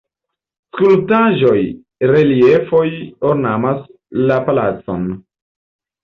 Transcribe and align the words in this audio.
Skulptaĵoj, 0.75 1.57
reliefoj 2.11 2.85
ornamas 3.33 3.83
la 4.31 4.39
palacon. 4.49 5.05